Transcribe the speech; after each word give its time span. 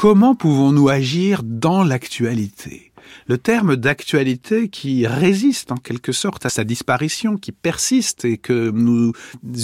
Comment 0.00 0.36
pouvons-nous 0.36 0.88
agir 0.88 1.42
dans 1.42 1.82
l'actualité? 1.82 2.87
Le 3.26 3.38
terme 3.38 3.76
d'actualité 3.76 4.68
qui 4.68 5.06
résiste 5.06 5.72
en 5.72 5.76
quelque 5.76 6.12
sorte 6.12 6.46
à 6.46 6.48
sa 6.48 6.64
disparition, 6.64 7.36
qui 7.36 7.52
persiste 7.52 8.24
et 8.24 8.38
que 8.38 8.70
nous 8.70 9.12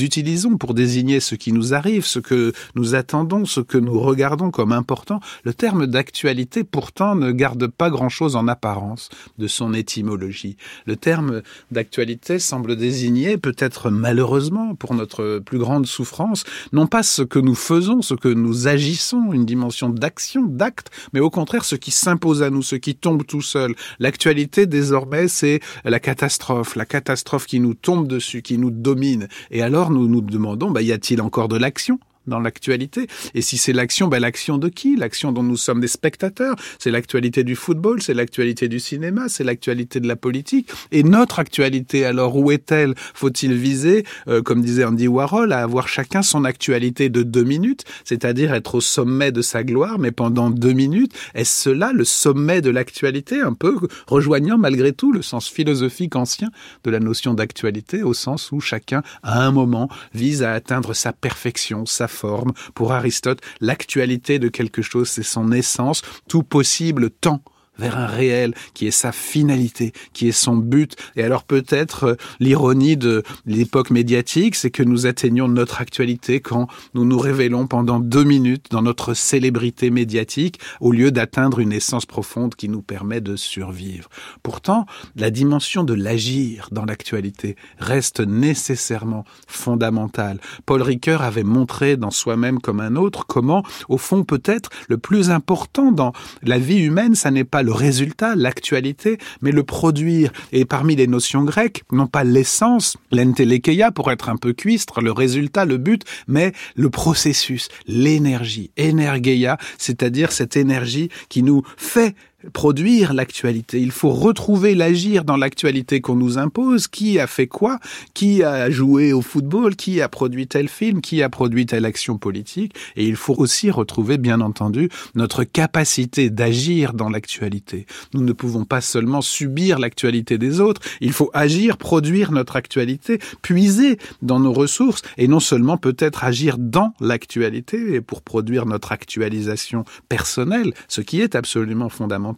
utilisons 0.00 0.56
pour 0.56 0.74
désigner 0.74 1.20
ce 1.20 1.34
qui 1.34 1.52
nous 1.52 1.74
arrive, 1.74 2.04
ce 2.04 2.18
que 2.18 2.52
nous 2.74 2.94
attendons, 2.94 3.44
ce 3.44 3.60
que 3.60 3.78
nous 3.78 4.00
regardons 4.00 4.50
comme 4.50 4.72
important, 4.72 5.20
le 5.44 5.54
terme 5.54 5.86
d'actualité 5.86 6.64
pourtant 6.64 7.14
ne 7.14 7.32
garde 7.32 7.66
pas 7.66 7.90
grand-chose 7.90 8.36
en 8.36 8.48
apparence 8.48 9.08
de 9.38 9.46
son 9.46 9.74
étymologie. 9.74 10.56
Le 10.86 10.96
terme 10.96 11.42
d'actualité 11.70 12.38
semble 12.38 12.76
désigner, 12.76 13.36
peut-être 13.36 13.90
malheureusement 13.90 14.74
pour 14.74 14.94
notre 14.94 15.40
plus 15.44 15.58
grande 15.58 15.86
souffrance, 15.86 16.44
non 16.72 16.86
pas 16.86 17.02
ce 17.02 17.22
que 17.22 17.38
nous 17.38 17.54
faisons, 17.54 18.02
ce 18.02 18.14
que 18.14 18.28
nous 18.28 18.68
agissons, 18.68 19.32
une 19.32 19.44
dimension 19.44 19.88
d'action, 19.88 20.44
d'acte, 20.44 20.90
mais 21.12 21.20
au 21.20 21.30
contraire 21.30 21.64
ce 21.64 21.76
qui 21.76 21.90
s'impose 21.90 22.42
à 22.42 22.50
nous, 22.50 22.62
ce 22.62 22.76
qui 22.76 22.94
tombe 22.94 23.24
tout 23.34 23.74
L'actualité, 23.98 24.66
désormais, 24.66 25.26
c'est 25.26 25.58
la 25.84 25.98
catastrophe, 25.98 26.76
la 26.76 26.86
catastrophe 26.86 27.46
qui 27.46 27.58
nous 27.58 27.74
tombe 27.74 28.06
dessus, 28.06 28.42
qui 28.42 28.58
nous 28.58 28.70
domine. 28.70 29.26
Et 29.50 29.60
alors, 29.62 29.90
nous 29.90 30.06
nous 30.06 30.20
demandons, 30.20 30.70
bah, 30.70 30.82
y 30.82 30.92
a-t-il 30.92 31.20
encore 31.20 31.48
de 31.48 31.56
l'action? 31.56 31.98
Dans 32.26 32.40
l'actualité. 32.40 33.06
Et 33.34 33.42
si 33.42 33.56
c'est 33.56 33.72
l'action, 33.72 34.08
ben 34.08 34.20
l'action 34.20 34.58
de 34.58 34.68
qui? 34.68 34.96
L'action 34.96 35.32
dont 35.32 35.42
nous 35.42 35.56
sommes 35.56 35.80
des 35.80 35.88
spectateurs. 35.88 36.56
C'est 36.78 36.90
l'actualité 36.90 37.44
du 37.44 37.56
football, 37.56 38.02
c'est 38.02 38.14
l'actualité 38.14 38.68
du 38.68 38.80
cinéma, 38.80 39.28
c'est 39.28 39.44
l'actualité 39.44 40.00
de 40.00 40.08
la 40.08 40.16
politique. 40.16 40.70
Et 40.92 41.02
notre 41.02 41.38
actualité, 41.38 42.04
alors 42.04 42.36
où 42.36 42.50
est-elle? 42.50 42.94
Faut-il 43.14 43.54
viser, 43.54 44.04
euh, 44.28 44.42
comme 44.42 44.62
disait 44.62 44.84
Andy 44.84 45.08
Warhol, 45.08 45.52
à 45.52 45.62
avoir 45.62 45.88
chacun 45.88 46.22
son 46.22 46.44
actualité 46.44 47.08
de 47.08 47.22
deux 47.22 47.44
minutes, 47.44 47.84
c'est-à-dire 48.04 48.54
être 48.54 48.76
au 48.76 48.80
sommet 48.80 49.32
de 49.32 49.42
sa 49.42 49.64
gloire, 49.64 49.98
mais 49.98 50.12
pendant 50.12 50.50
deux 50.50 50.72
minutes 50.72 51.12
Est-ce 51.34 51.64
cela 51.64 51.92
le 51.92 52.04
sommet 52.04 52.60
de 52.60 52.70
l'actualité, 52.70 53.40
un 53.40 53.54
peu 53.54 53.76
rejoignant 54.06 54.58
malgré 54.58 54.92
tout 54.92 55.12
le 55.12 55.22
sens 55.22 55.48
philosophique 55.48 56.16
ancien 56.16 56.50
de 56.84 56.90
la 56.90 57.00
notion 57.00 57.34
d'actualité, 57.34 58.02
au 58.02 58.14
sens 58.14 58.52
où 58.52 58.60
chacun, 58.60 59.02
à 59.22 59.44
un 59.44 59.50
moment, 59.50 59.88
vise 60.14 60.42
à 60.42 60.52
atteindre 60.52 60.94
sa 60.94 61.12
perfection, 61.12 61.86
sa 61.86 62.08
forme. 62.14 62.52
Pour 62.74 62.92
Aristote, 62.92 63.40
l'actualité 63.60 64.38
de 64.38 64.48
quelque 64.48 64.82
chose, 64.82 65.08
c'est 65.08 65.22
son 65.22 65.52
essence, 65.52 66.02
tout 66.28 66.42
possible 66.42 67.10
temps 67.10 67.42
vers 67.78 67.98
un 67.98 68.06
réel 68.06 68.54
qui 68.74 68.86
est 68.86 68.92
sa 68.92 69.12
finalité, 69.12 69.92
qui 70.12 70.28
est 70.28 70.32
son 70.32 70.56
but. 70.56 70.96
Et 71.16 71.22
alors 71.22 71.44
peut-être 71.44 72.04
euh, 72.04 72.14
l'ironie 72.40 72.96
de 72.96 73.22
l'époque 73.46 73.90
médiatique, 73.90 74.54
c'est 74.54 74.70
que 74.70 74.82
nous 74.82 75.06
atteignons 75.06 75.48
notre 75.48 75.80
actualité 75.80 76.40
quand 76.40 76.68
nous 76.94 77.04
nous 77.04 77.18
révélons 77.18 77.66
pendant 77.66 78.00
deux 78.00 78.24
minutes 78.24 78.66
dans 78.70 78.82
notre 78.82 79.14
célébrité 79.14 79.90
médiatique 79.90 80.60
au 80.80 80.92
lieu 80.92 81.10
d'atteindre 81.10 81.60
une 81.60 81.72
essence 81.72 82.06
profonde 82.06 82.54
qui 82.54 82.68
nous 82.68 82.82
permet 82.82 83.20
de 83.20 83.36
survivre. 83.36 84.08
Pourtant, 84.42 84.86
la 85.16 85.30
dimension 85.30 85.84
de 85.84 85.94
l'agir 85.94 86.68
dans 86.70 86.84
l'actualité 86.84 87.56
reste 87.78 88.20
nécessairement 88.20 89.24
fondamentale. 89.46 90.40
Paul 90.66 90.82
Ricoeur 90.82 91.22
avait 91.22 91.42
montré 91.42 91.96
dans 91.96 92.10
soi-même 92.10 92.60
comme 92.60 92.80
un 92.80 92.96
autre 92.96 93.26
comment, 93.26 93.62
au 93.88 93.98
fond, 93.98 94.24
peut-être 94.24 94.70
le 94.88 94.98
plus 94.98 95.30
important 95.30 95.92
dans 95.92 96.12
la 96.42 96.58
vie 96.58 96.80
humaine, 96.80 97.14
ça 97.14 97.30
n'est 97.30 97.44
pas 97.44 97.63
le 97.64 97.72
résultat, 97.72 98.36
l'actualité, 98.36 99.18
mais 99.40 99.50
le 99.50 99.64
produire. 99.64 100.30
Et 100.52 100.64
parmi 100.64 100.94
les 100.94 101.06
notions 101.06 101.42
grecques, 101.42 101.82
non 101.90 102.06
pas 102.06 102.22
l'essence, 102.22 102.96
l'entelekeia 103.10 103.90
pour 103.90 104.12
être 104.12 104.28
un 104.28 104.36
peu 104.36 104.52
cuistre, 104.52 105.00
le 105.00 105.10
résultat, 105.10 105.64
le 105.64 105.78
but, 105.78 106.02
mais 106.28 106.52
le 106.76 106.90
processus, 106.90 107.68
l'énergie, 107.86 108.70
energeia, 108.78 109.58
c'est-à-dire 109.78 110.30
cette 110.30 110.56
énergie 110.56 111.08
qui 111.28 111.42
nous 111.42 111.62
fait 111.76 112.14
produire 112.52 113.14
l'actualité. 113.14 113.80
Il 113.80 113.90
faut 113.90 114.10
retrouver 114.10 114.74
l'agir 114.74 115.24
dans 115.24 115.36
l'actualité 115.36 116.00
qu'on 116.00 116.16
nous 116.16 116.38
impose. 116.38 116.88
Qui 116.88 117.18
a 117.18 117.26
fait 117.26 117.46
quoi? 117.46 117.78
Qui 118.12 118.42
a 118.42 118.70
joué 118.70 119.12
au 119.12 119.22
football? 119.22 119.76
Qui 119.76 120.00
a 120.00 120.08
produit 120.08 120.46
tel 120.46 120.68
film? 120.68 121.00
Qui 121.00 121.22
a 121.22 121.28
produit 121.28 121.66
telle 121.66 121.84
action 121.84 122.18
politique? 122.18 122.74
Et 122.96 123.06
il 123.06 123.16
faut 123.16 123.34
aussi 123.38 123.70
retrouver, 123.70 124.18
bien 124.18 124.40
entendu, 124.40 124.88
notre 125.14 125.44
capacité 125.44 126.30
d'agir 126.30 126.92
dans 126.92 127.08
l'actualité. 127.08 127.86
Nous 128.12 128.22
ne 128.22 128.32
pouvons 128.32 128.64
pas 128.64 128.80
seulement 128.80 129.22
subir 129.22 129.78
l'actualité 129.78 130.38
des 130.38 130.60
autres. 130.60 130.80
Il 131.00 131.12
faut 131.12 131.30
agir, 131.34 131.76
produire 131.76 132.32
notre 132.32 132.56
actualité, 132.56 133.18
puiser 133.42 133.98
dans 134.22 134.40
nos 134.40 134.52
ressources 134.52 135.02
et 135.16 135.28
non 135.28 135.40
seulement 135.40 135.76
peut-être 135.76 136.24
agir 136.24 136.58
dans 136.58 136.92
l'actualité 137.00 138.00
pour 138.00 138.22
produire 138.22 138.66
notre 138.66 138.92
actualisation 138.92 139.84
personnelle, 140.08 140.74
ce 140.88 141.00
qui 141.00 141.20
est 141.20 141.34
absolument 141.34 141.88
fondamental 141.88 142.33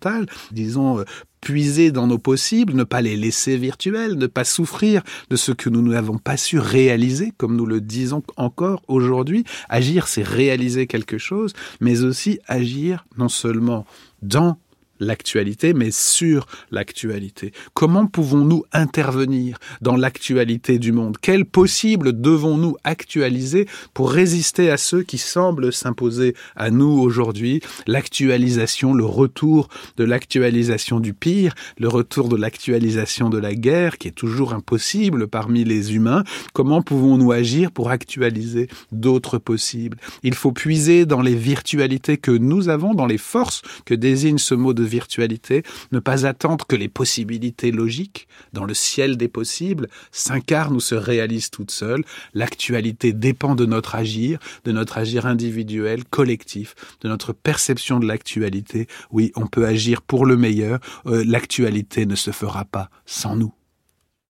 disons, 0.52 1.00
euh, 1.00 1.04
puiser 1.40 1.92
dans 1.92 2.06
nos 2.06 2.18
possibles, 2.18 2.74
ne 2.74 2.84
pas 2.84 3.02
les 3.02 3.16
laisser 3.16 3.56
virtuels, 3.56 4.14
ne 4.14 4.26
pas 4.26 4.44
souffrir 4.44 5.02
de 5.30 5.36
ce 5.36 5.52
que 5.52 5.68
nous 5.68 5.82
n'avons 5.82 6.18
pas 6.18 6.36
su 6.36 6.58
réaliser, 6.58 7.32
comme 7.36 7.56
nous 7.56 7.66
le 7.66 7.80
disons 7.80 8.22
encore 8.36 8.82
aujourd'hui. 8.88 9.44
Agir, 9.68 10.08
c'est 10.08 10.24
réaliser 10.24 10.86
quelque 10.86 11.18
chose, 11.18 11.52
mais 11.80 12.02
aussi 12.02 12.40
agir 12.48 13.06
non 13.16 13.28
seulement 13.28 13.86
dans 14.22 14.58
l'actualité, 15.00 15.74
mais 15.74 15.90
sur 15.90 16.46
l'actualité. 16.70 17.52
Comment 17.74 18.06
pouvons-nous 18.06 18.64
intervenir 18.72 19.58
dans 19.80 19.96
l'actualité 19.96 20.78
du 20.78 20.92
monde? 20.92 21.16
Quels 21.20 21.44
possibles 21.44 22.20
devons-nous 22.20 22.76
actualiser 22.84 23.66
pour 23.94 24.10
résister 24.10 24.70
à 24.70 24.76
ceux 24.76 25.02
qui 25.02 25.18
semblent 25.18 25.72
s'imposer 25.72 26.34
à 26.54 26.70
nous 26.70 26.98
aujourd'hui? 27.00 27.60
L'actualisation, 27.86 28.94
le 28.94 29.04
retour 29.04 29.68
de 29.96 30.04
l'actualisation 30.04 31.00
du 31.00 31.14
pire, 31.14 31.54
le 31.78 31.88
retour 31.88 32.28
de 32.28 32.36
l'actualisation 32.36 33.30
de 33.30 33.38
la 33.38 33.54
guerre, 33.54 33.98
qui 33.98 34.08
est 34.08 34.12
toujours 34.12 34.54
impossible 34.54 35.26
parmi 35.28 35.64
les 35.64 35.94
humains. 35.94 36.24
Comment 36.52 36.82
pouvons-nous 36.82 37.32
agir 37.32 37.70
pour 37.72 37.90
actualiser 37.90 38.68
d'autres 38.92 39.38
possibles? 39.38 39.98
Il 40.22 40.34
faut 40.34 40.52
puiser 40.52 41.06
dans 41.06 41.22
les 41.22 41.34
virtualités 41.34 42.16
que 42.16 42.30
nous 42.30 42.68
avons, 42.68 42.94
dans 42.94 43.06
les 43.06 43.18
forces 43.18 43.62
que 43.84 43.94
désigne 43.94 44.38
ce 44.38 44.54
mot 44.54 44.72
de 44.72 44.84
virtualité, 44.86 45.62
ne 45.92 45.98
pas 45.98 46.26
attendre 46.26 46.66
que 46.66 46.76
les 46.76 46.88
possibilités 46.88 47.70
logiques, 47.70 48.28
dans 48.52 48.64
le 48.64 48.74
ciel 48.74 49.16
des 49.16 49.28
possibles, 49.28 49.88
s'incarnent 50.10 50.76
ou 50.76 50.80
se 50.80 50.94
réalisent 50.94 51.50
toutes 51.50 51.70
seules. 51.70 52.04
L'actualité 52.34 53.12
dépend 53.12 53.54
de 53.54 53.66
notre 53.66 53.94
agir, 53.94 54.38
de 54.64 54.72
notre 54.72 54.98
agir 54.98 55.26
individuel, 55.26 56.04
collectif, 56.04 56.74
de 57.00 57.08
notre 57.08 57.32
perception 57.32 58.00
de 58.00 58.06
l'actualité. 58.06 58.86
Oui, 59.10 59.32
on 59.36 59.46
peut 59.46 59.66
agir 59.66 60.02
pour 60.02 60.26
le 60.26 60.36
meilleur, 60.36 60.78
euh, 61.06 61.24
l'actualité 61.26 62.06
ne 62.06 62.14
se 62.14 62.30
fera 62.30 62.64
pas 62.64 62.90
sans 63.04 63.36
nous. 63.36 63.52